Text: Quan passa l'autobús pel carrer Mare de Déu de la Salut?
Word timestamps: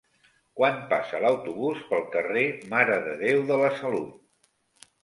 Quan 0.59 0.79
passa 0.93 1.19
l'autobús 1.25 1.83
pel 1.91 2.01
carrer 2.17 2.47
Mare 2.73 2.99
de 3.11 3.15
Déu 3.25 3.47
de 3.55 3.63
la 3.65 3.73
Salut? 3.85 4.21